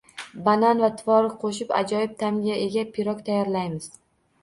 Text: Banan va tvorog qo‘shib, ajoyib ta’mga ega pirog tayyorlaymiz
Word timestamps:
Banan 0.45 0.81
va 0.85 0.89
tvorog 1.01 1.37
qo‘shib, 1.45 1.75
ajoyib 1.83 2.17
ta’mga 2.25 2.59
ega 2.67 2.89
pirog 2.99 3.25
tayyorlaymiz 3.33 3.93